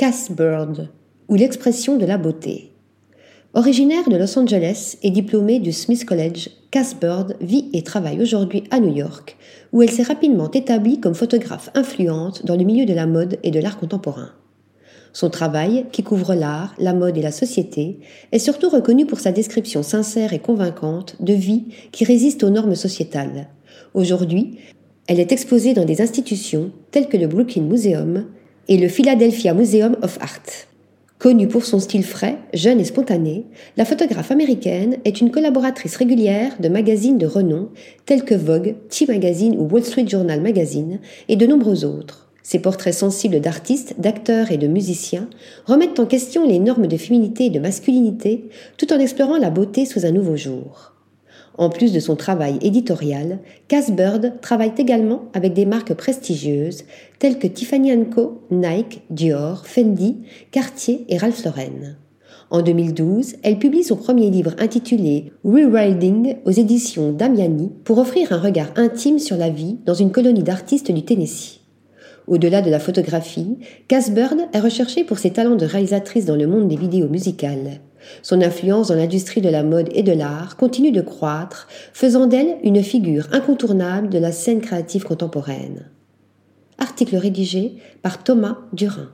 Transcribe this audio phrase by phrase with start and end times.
[0.00, 0.88] Cass Bird,
[1.28, 2.72] ou l'expression de la beauté.
[3.52, 8.64] Originaire de Los Angeles et diplômée du Smith College, Cass Bird vit et travaille aujourd'hui
[8.70, 9.36] à New York,
[9.74, 13.50] où elle s'est rapidement établie comme photographe influente dans le milieu de la mode et
[13.50, 14.30] de l'art contemporain.
[15.12, 18.00] Son travail, qui couvre l'art, la mode et la société,
[18.32, 22.74] est surtout reconnu pour sa description sincère et convaincante de vie qui résiste aux normes
[22.74, 23.48] sociétales.
[23.92, 24.60] Aujourd'hui,
[25.08, 28.24] elle est exposée dans des institutions telles que le Brooklyn Museum
[28.68, 30.66] et le Philadelphia Museum of Art.
[31.18, 33.44] Connue pour son style frais, jeune et spontané,
[33.76, 37.68] la photographe américaine est une collaboratrice régulière de magazines de renom
[38.06, 42.30] tels que Vogue, T Magazine ou Wall Street Journal Magazine et de nombreux autres.
[42.42, 45.28] Ses portraits sensibles d'artistes, d'acteurs et de musiciens
[45.66, 49.84] remettent en question les normes de féminité et de masculinité tout en explorant la beauté
[49.84, 50.94] sous un nouveau jour.
[51.60, 53.38] En plus de son travail éditorial,
[53.68, 56.84] Cass Bird travaille également avec des marques prestigieuses
[57.18, 60.16] telles que Tiffany Co, Nike, Dior, Fendi,
[60.52, 61.96] Cartier et Ralph Lauren.
[62.48, 68.40] En 2012, elle publie son premier livre intitulé Rewilding aux éditions Damiani pour offrir un
[68.40, 71.60] regard intime sur la vie dans une colonie d'artistes du Tennessee.
[72.26, 76.46] Au-delà de la photographie, Cass Bird est recherchée pour ses talents de réalisatrice dans le
[76.46, 77.82] monde des vidéos musicales.
[78.22, 82.56] Son influence dans l'industrie de la mode et de l'art continue de croître, faisant d'elle
[82.62, 85.90] une figure incontournable de la scène créative contemporaine.
[86.78, 89.10] Article rédigé par Thomas Durin.